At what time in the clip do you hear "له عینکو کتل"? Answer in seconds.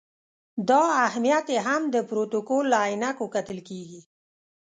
2.73-3.59